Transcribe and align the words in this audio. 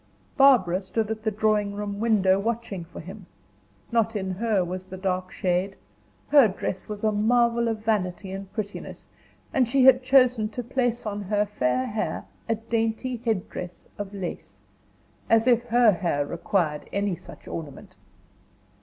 Barbara 0.35 0.81
stood 0.81 1.11
at 1.11 1.21
the 1.21 1.29
drawing 1.29 1.75
room 1.75 1.99
window 1.99 2.39
watching 2.39 2.83
for 2.85 2.99
him. 3.01 3.27
Not 3.91 4.15
in 4.15 4.31
her 4.31 4.65
was 4.65 4.85
the 4.85 4.97
dark 4.97 5.31
shade; 5.31 5.75
her 6.29 6.47
dress 6.47 6.89
was 6.89 7.03
a 7.03 7.11
marvel 7.11 7.67
of 7.67 7.85
vanity 7.85 8.31
and 8.31 8.51
prettiness, 8.51 9.07
and 9.53 9.67
she 9.67 9.83
had 9.85 10.01
chosen 10.01 10.49
to 10.49 10.63
place 10.63 11.05
on 11.05 11.21
her 11.21 11.45
fair 11.45 11.85
hair 11.85 12.25
a 12.49 12.55
dainty 12.55 13.21
headdress 13.23 13.85
of 13.99 14.11
lace 14.11 14.63
as 15.29 15.45
if 15.45 15.65
her 15.65 15.91
hair 15.91 16.25
required 16.25 16.89
any 16.91 17.15
such 17.15 17.47
ornament! 17.47 17.95